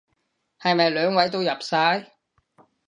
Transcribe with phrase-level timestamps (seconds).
[0.59, 2.11] 係咪兩位都入晒？